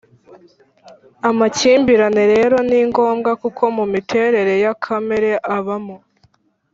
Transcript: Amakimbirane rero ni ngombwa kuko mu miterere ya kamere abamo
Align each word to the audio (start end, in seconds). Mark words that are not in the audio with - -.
Amakimbirane 1.29 2.23
rero 2.33 2.57
ni 2.69 2.79
ngombwa 2.87 3.31
kuko 3.41 3.63
mu 3.77 3.85
miterere 3.93 4.53
ya 4.63 4.73
kamere 4.83 5.31
abamo 5.55 5.97